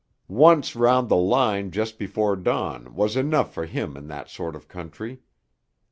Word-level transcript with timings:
Once 0.27 0.75
round 0.75 1.09
the 1.09 1.15
line 1.15 1.69
just 1.69 1.99
before 1.99 2.35
dawn 2.35 2.95
was 2.95 3.15
enough 3.15 3.53
for 3.53 3.67
him 3.67 3.95
in 3.95 4.07
that 4.07 4.27
sort 4.31 4.55
of 4.55 4.67
country. 4.67 5.21